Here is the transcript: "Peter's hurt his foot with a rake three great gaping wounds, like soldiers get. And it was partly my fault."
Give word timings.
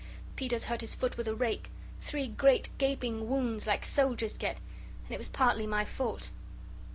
"Peter's 0.35 0.63
hurt 0.63 0.81
his 0.81 0.95
foot 0.95 1.15
with 1.15 1.27
a 1.27 1.35
rake 1.35 1.69
three 2.01 2.27
great 2.27 2.75
gaping 2.79 3.29
wounds, 3.29 3.67
like 3.67 3.85
soldiers 3.85 4.35
get. 4.35 4.57
And 5.05 5.11
it 5.11 5.19
was 5.19 5.27
partly 5.29 5.67
my 5.67 5.85
fault." 5.85 6.31